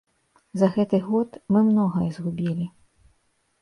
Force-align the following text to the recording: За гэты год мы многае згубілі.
За 0.61 0.69
гэты 0.77 1.01
год 1.11 1.39
мы 1.53 1.59
многае 1.69 2.09
згубілі. 2.19 2.65